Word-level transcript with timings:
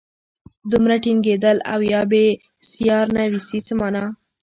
دومره 0.71 0.95
ټینګېدل 1.03 1.57
او 1.73 1.79
یا 1.93 2.01
بېسیار 2.11 3.05
نویسي 3.17 3.59
څه 3.67 3.73
مانا. 3.79 4.05